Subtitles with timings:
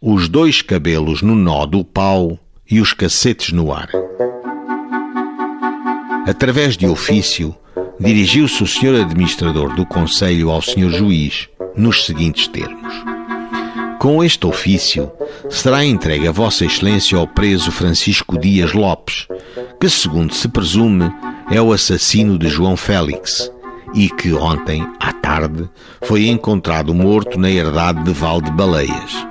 [0.00, 2.38] os dois cabelos no nó do pau
[2.70, 3.88] e os cacetes no ar.
[6.28, 7.56] Através de ofício,
[7.98, 12.92] dirigiu-se o senhor administrador do Conselho ao senhor juiz, nos seguintes termos.
[13.98, 15.10] Com este ofício,
[15.48, 19.26] será entregue a Vossa Excelência ao preso Francisco Dias Lopes,
[19.80, 21.10] que, segundo se presume,
[21.50, 23.50] é o assassino de João Félix
[23.94, 25.66] e que ontem, à tarde,
[26.02, 29.26] foi encontrado morto na herdade de Val de Baleias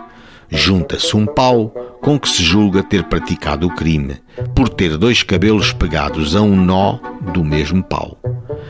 [0.56, 1.70] junta-se um pau
[2.02, 4.18] com que se julga ter praticado o crime,
[4.56, 7.00] por ter dois cabelos pegados a um nó
[7.34, 8.18] do mesmo pau.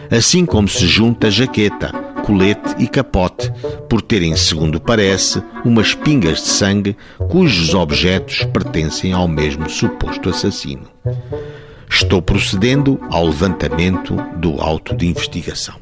[0.09, 1.91] Assim como se junta jaqueta,
[2.26, 3.52] colete e capote,
[3.90, 6.98] por terem, segundo parece, umas pingas de sangue
[7.29, 10.88] cujos objetos pertencem ao mesmo suposto assassino.
[11.90, 15.76] Estou procedendo ao levantamento do auto de investigação.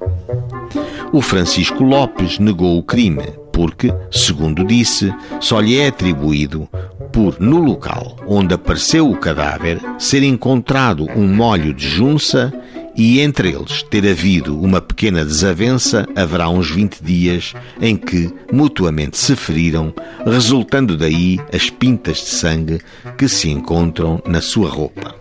[1.12, 6.68] O Francisco Lopes negou o crime, porque, segundo disse, só lhe é atribuído
[7.14, 12.52] por, no local onde apareceu o cadáver, ser encontrado um molho de junça
[12.96, 19.18] e entre eles ter havido uma pequena desavença, haverá uns 20 dias em que mutuamente
[19.18, 19.94] se feriram,
[20.26, 22.82] resultando daí as pintas de sangue
[23.18, 25.16] que se encontram na sua roupa.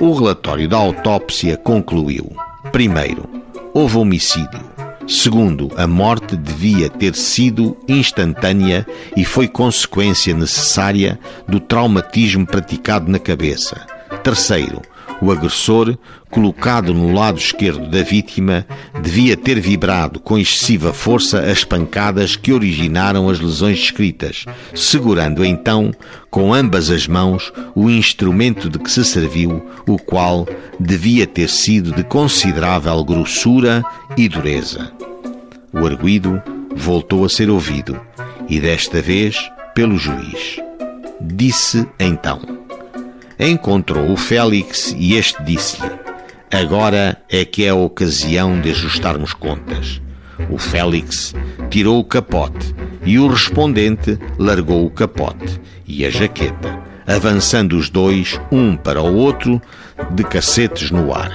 [0.00, 2.30] O relatório da autópsia concluiu:
[2.70, 3.28] primeiro,
[3.74, 4.71] houve homicídio.
[5.12, 13.18] Segundo, a morte devia ter sido instantânea e foi consequência necessária do traumatismo praticado na
[13.18, 13.86] cabeça.
[14.24, 14.80] Terceiro,
[15.22, 15.96] o agressor,
[16.28, 18.66] colocado no lado esquerdo da vítima,
[19.00, 25.92] devia ter vibrado com excessiva força as pancadas que originaram as lesões descritas, segurando então
[26.28, 30.44] com ambas as mãos o instrumento de que se serviu, o qual
[30.80, 33.84] devia ter sido de considerável grossura
[34.16, 34.90] e dureza.
[35.72, 36.42] O arguído
[36.74, 38.00] voltou a ser ouvido,
[38.48, 39.36] e desta vez
[39.72, 40.56] pelo juiz.
[41.20, 42.61] Disse então
[43.50, 45.90] encontrou o Félix e este disse-lhe:
[46.50, 50.00] Agora é que é a ocasião de ajustarmos contas.
[50.50, 51.34] O Félix
[51.70, 58.40] tirou o capote e o respondente largou o capote e a jaqueta, avançando os dois,
[58.50, 59.60] um para o outro,
[60.12, 61.32] de cacetes no ar.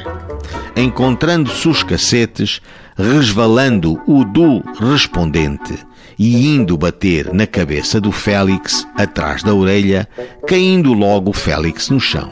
[0.76, 2.62] Encontrando-se os cacetes,
[2.96, 5.78] resvalando o do respondente
[6.18, 10.08] e indo bater na cabeça do Félix, atrás da orelha,
[10.48, 12.32] caindo logo o Félix no chão.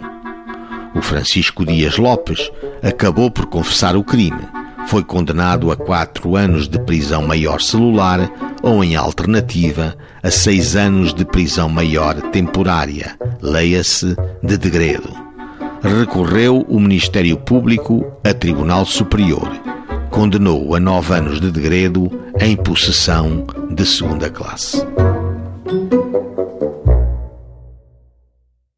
[0.95, 2.49] O Francisco Dias Lopes
[2.81, 4.41] acabou por confessar o crime.
[4.87, 8.31] Foi condenado a quatro anos de prisão maior celular
[8.61, 15.09] ou, em alternativa, a seis anos de prisão maior temporária, leia-se de degredo.
[15.81, 19.74] Recorreu o Ministério Público a Tribunal Superior
[20.15, 22.09] condenou a nove anos de degredo
[22.39, 24.77] em possessão de segunda classe.